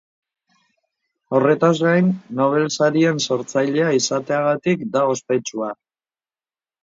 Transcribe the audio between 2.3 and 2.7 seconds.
Nobel